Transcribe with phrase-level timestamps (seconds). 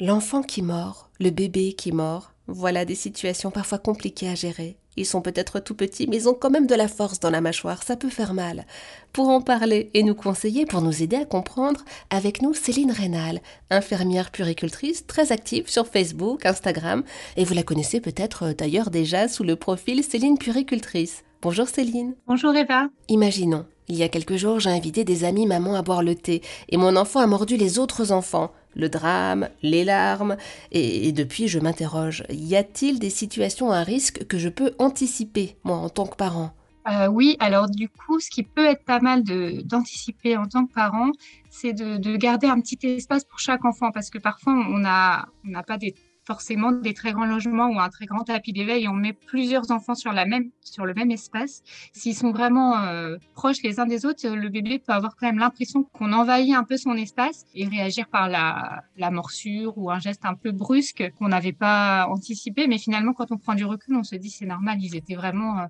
[0.00, 4.76] L'enfant qui mord, le bébé qui mord, voilà des situations parfois compliquées à gérer.
[4.96, 7.40] Ils sont peut-être tout petits, mais ils ont quand même de la force dans la
[7.40, 8.66] mâchoire, ça peut faire mal.
[9.12, 13.40] Pour en parler et nous conseiller, pour nous aider à comprendre, avec nous Céline Rénal,
[13.70, 17.04] infirmière puricultrice très active sur Facebook, Instagram,
[17.36, 21.22] et vous la connaissez peut-être euh, d'ailleurs déjà sous le profil Céline Puricultrice.
[21.40, 22.16] Bonjour Céline.
[22.26, 22.88] Bonjour Eva.
[23.08, 26.42] Imaginons, il y a quelques jours, j'ai invité des amis maman à boire le thé,
[26.68, 28.50] et mon enfant a mordu les autres enfants.
[28.74, 30.36] Le drame, les larmes,
[30.72, 35.76] et, depuis je m'interroge, y a-t-il des situations à risque que je peux anticiper, moi,
[35.76, 36.52] en tant que parent?
[36.90, 40.72] Euh, oui, alors du coup, ce qui peut être pas mal d'anticiper en tant que
[40.72, 41.12] parent,
[41.48, 45.26] c'est de, de, garder un petit espace pour chaque enfant, parce que parfois on n'a
[45.66, 45.94] pas des
[46.26, 48.88] forcément des très grands logements ou un très grand tapis d'éveil.
[48.88, 51.62] On met plusieurs enfants sur, la même, sur le même espace.
[51.92, 55.38] S'ils sont vraiment euh, proches les uns des autres, le bébé peut avoir quand même
[55.38, 59.98] l'impression qu'on envahit un peu son espace et réagir par la, la morsure ou un
[59.98, 62.66] geste un peu brusque qu'on n'avait pas anticipé.
[62.66, 65.58] Mais finalement, quand on prend du recul, on se dit c'est normal, ils étaient vraiment
[65.58, 65.66] euh,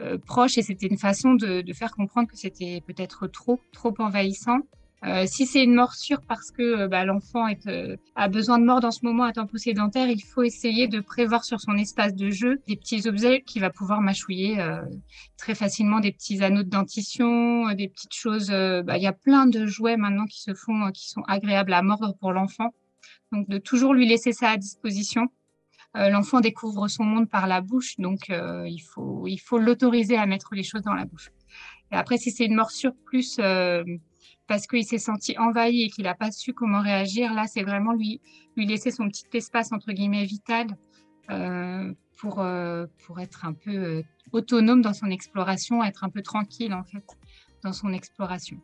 [0.00, 3.94] euh, proches et c'était une façon de, de faire comprendre que c'était peut-être trop, trop
[3.98, 4.58] envahissant.
[5.04, 8.86] Euh, si c'est une morsure parce que euh, bah, l'enfant euh, a besoin de mordre
[8.86, 12.30] en ce moment étant poussé dentaire, il faut essayer de prévoir sur son espace de
[12.30, 14.58] jeu des petits objets qu'il va pouvoir mâchouiller
[15.36, 18.50] très facilement, des petits anneaux de dentition, des petites choses.
[18.50, 21.82] Bah, il y a plein de jouets maintenant qui se font, qui sont agréables à
[21.82, 22.72] mordre pour l'enfant.
[23.32, 25.28] Donc de toujours lui laisser ça à disposition.
[25.94, 30.54] l'enfant découvre son monde par la bouche, donc il faut il faut l'autoriser à mettre
[30.54, 31.30] les choses dans la bouche.
[31.90, 33.40] Et après, si c'est une morsure plus
[34.52, 37.94] parce qu'il s'est senti envahi et qu'il n'a pas su comment réagir, là, c'est vraiment
[37.94, 38.20] lui,
[38.54, 40.66] laisser son petit espace, entre guillemets, vital
[41.30, 46.20] euh, pour, euh, pour être un peu euh, autonome dans son exploration, être un peu
[46.20, 47.02] tranquille, en fait,
[47.64, 48.58] dans son exploration.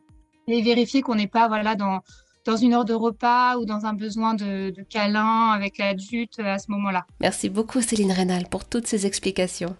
[0.47, 2.03] Et vérifier qu'on n'est pas voilà, dans,
[2.45, 6.59] dans une heure de repas ou dans un besoin de, de câlin avec l'adulte à
[6.59, 7.07] ce moment-là.
[7.23, 9.75] Merci beaucoup, Céline Rénal, pour toutes ces explications.